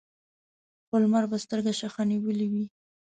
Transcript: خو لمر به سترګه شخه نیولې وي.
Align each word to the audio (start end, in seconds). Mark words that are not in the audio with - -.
خو 0.87 0.95
لمر 1.03 1.23
به 1.31 1.37
سترګه 1.45 1.71
شخه 1.79 2.03
نیولې 2.11 2.47
وي. 2.51 2.65